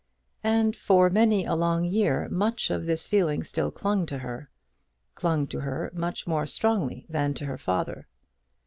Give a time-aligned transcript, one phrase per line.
[0.43, 4.49] And for many a long year much of this feeling clung to her;
[5.13, 8.07] clung to her much more strongly than to her father.